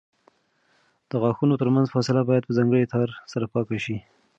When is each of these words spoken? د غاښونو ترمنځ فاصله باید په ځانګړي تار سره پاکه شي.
د 1.09 1.11
غاښونو 1.21 1.59
ترمنځ 1.61 1.87
فاصله 1.93 2.21
باید 2.29 2.43
په 2.45 2.55
ځانګړي 2.57 2.85
تار 2.93 3.09
سره 3.31 3.45
پاکه 3.53 3.77
شي. 3.85 3.97